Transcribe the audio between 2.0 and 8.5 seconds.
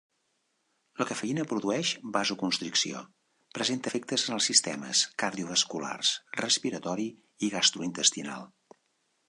vasoconstricció; presenta efectes en els sistemes cardiovasculars, respiratori i gastrointestinal.